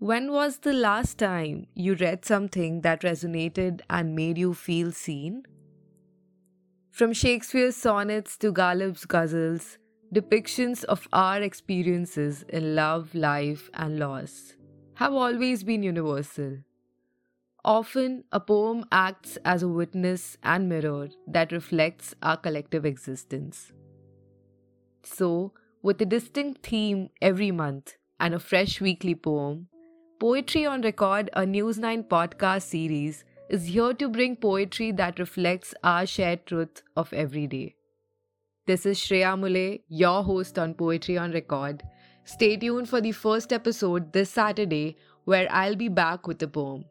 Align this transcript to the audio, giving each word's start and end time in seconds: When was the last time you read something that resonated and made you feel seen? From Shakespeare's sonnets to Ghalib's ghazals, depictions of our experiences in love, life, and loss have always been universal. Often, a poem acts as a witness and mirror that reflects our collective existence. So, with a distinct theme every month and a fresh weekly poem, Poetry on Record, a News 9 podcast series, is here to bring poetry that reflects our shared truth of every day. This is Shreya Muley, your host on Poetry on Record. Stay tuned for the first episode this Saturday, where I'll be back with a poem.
When 0.00 0.32
was 0.32 0.56
the 0.56 0.72
last 0.72 1.18
time 1.18 1.66
you 1.74 1.94
read 1.94 2.24
something 2.24 2.80
that 2.80 3.02
resonated 3.02 3.82
and 3.90 4.16
made 4.16 4.38
you 4.38 4.54
feel 4.54 4.92
seen? 4.92 5.42
From 6.90 7.12
Shakespeare's 7.12 7.76
sonnets 7.76 8.38
to 8.38 8.50
Ghalib's 8.50 9.04
ghazals, 9.04 9.76
depictions 10.10 10.84
of 10.84 11.06
our 11.12 11.42
experiences 11.42 12.44
in 12.48 12.74
love, 12.74 13.14
life, 13.14 13.68
and 13.74 13.98
loss 13.98 14.54
have 14.94 15.12
always 15.12 15.64
been 15.64 15.82
universal. 15.82 16.56
Often, 17.62 18.24
a 18.32 18.40
poem 18.40 18.86
acts 18.90 19.36
as 19.44 19.62
a 19.62 19.68
witness 19.68 20.38
and 20.42 20.66
mirror 20.66 21.10
that 21.26 21.52
reflects 21.52 22.14
our 22.22 22.38
collective 22.38 22.86
existence. 22.86 23.70
So, 25.02 25.52
with 25.82 26.00
a 26.00 26.06
distinct 26.06 26.66
theme 26.66 27.10
every 27.20 27.50
month 27.50 27.96
and 28.18 28.32
a 28.32 28.38
fresh 28.38 28.80
weekly 28.80 29.14
poem, 29.14 29.68
Poetry 30.20 30.66
on 30.66 30.82
Record, 30.82 31.30
a 31.32 31.46
News 31.46 31.78
9 31.78 32.04
podcast 32.04 32.64
series, 32.64 33.24
is 33.48 33.64
here 33.64 33.94
to 33.94 34.06
bring 34.06 34.36
poetry 34.36 34.92
that 34.92 35.18
reflects 35.18 35.72
our 35.82 36.04
shared 36.04 36.44
truth 36.44 36.82
of 36.94 37.10
every 37.14 37.46
day. 37.46 37.74
This 38.66 38.84
is 38.84 38.98
Shreya 38.98 39.38
Muley, 39.38 39.82
your 39.88 40.22
host 40.22 40.58
on 40.58 40.74
Poetry 40.74 41.16
on 41.16 41.32
Record. 41.32 41.82
Stay 42.24 42.58
tuned 42.58 42.86
for 42.86 43.00
the 43.00 43.12
first 43.12 43.50
episode 43.50 44.12
this 44.12 44.28
Saturday, 44.28 44.98
where 45.24 45.50
I'll 45.50 45.74
be 45.74 45.88
back 45.88 46.26
with 46.26 46.42
a 46.42 46.48
poem. 46.48 46.84